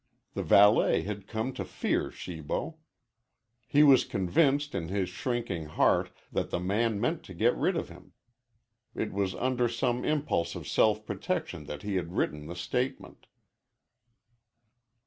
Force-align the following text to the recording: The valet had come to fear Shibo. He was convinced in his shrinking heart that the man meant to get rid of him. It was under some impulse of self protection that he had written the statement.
The 0.33 0.41
valet 0.41 1.03
had 1.03 1.27
come 1.27 1.53
to 1.53 1.63
fear 1.63 2.09
Shibo. 2.09 2.77
He 3.67 3.83
was 3.83 4.03
convinced 4.03 4.73
in 4.73 4.87
his 4.87 5.09
shrinking 5.09 5.65
heart 5.67 6.09
that 6.31 6.49
the 6.49 6.59
man 6.59 6.99
meant 6.99 7.21
to 7.25 7.35
get 7.35 7.55
rid 7.55 7.77
of 7.77 7.89
him. 7.89 8.13
It 8.95 9.13
was 9.13 9.35
under 9.35 9.69
some 9.69 10.03
impulse 10.03 10.55
of 10.55 10.67
self 10.67 11.05
protection 11.05 11.65
that 11.65 11.83
he 11.83 11.97
had 11.97 12.13
written 12.13 12.47
the 12.47 12.55
statement. 12.55 13.27